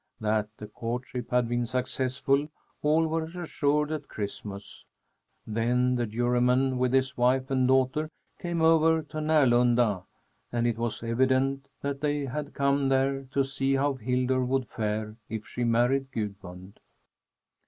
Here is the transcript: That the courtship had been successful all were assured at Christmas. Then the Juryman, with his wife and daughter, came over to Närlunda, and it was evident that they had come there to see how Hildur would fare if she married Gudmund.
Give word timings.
That 0.19 0.49
the 0.57 0.65
courtship 0.65 1.29
had 1.29 1.47
been 1.47 1.67
successful 1.67 2.47
all 2.81 3.05
were 3.05 3.25
assured 3.25 3.91
at 3.91 4.07
Christmas. 4.07 4.83
Then 5.45 5.93
the 5.93 6.07
Juryman, 6.07 6.79
with 6.79 6.91
his 6.91 7.15
wife 7.15 7.51
and 7.51 7.67
daughter, 7.67 8.09
came 8.39 8.63
over 8.63 9.03
to 9.03 9.17
Närlunda, 9.19 10.03
and 10.51 10.65
it 10.65 10.79
was 10.79 11.03
evident 11.03 11.67
that 11.81 12.01
they 12.01 12.25
had 12.25 12.55
come 12.55 12.89
there 12.89 13.25
to 13.25 13.43
see 13.43 13.75
how 13.75 13.93
Hildur 13.93 14.43
would 14.43 14.67
fare 14.67 15.17
if 15.29 15.45
she 15.47 15.63
married 15.63 16.11
Gudmund. 16.11 16.79